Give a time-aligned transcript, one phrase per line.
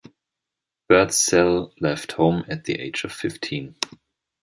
[0.89, 3.75] Birdsell left home at the age of fifteen.